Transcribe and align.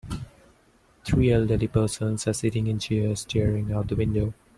Three 1.05 1.31
elderly 1.31 1.67
persons 1.67 2.27
are 2.27 2.33
sitting 2.33 2.65
in 2.65 2.79
chairs 2.79 3.19
staring 3.19 3.71
out 3.71 3.87
the 3.89 3.95
window. 3.95 4.33